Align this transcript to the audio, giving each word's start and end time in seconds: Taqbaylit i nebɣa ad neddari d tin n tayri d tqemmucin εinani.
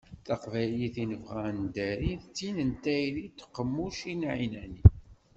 Taqbaylit 0.27 0.95
i 1.03 1.05
nebɣa 1.11 1.39
ad 1.49 1.55
neddari 1.61 2.13
d 2.21 2.23
tin 2.35 2.57
n 2.69 2.71
tayri 2.83 3.25
d 3.27 3.35
tqemmucin 3.39 4.21
εinani. 4.31 4.83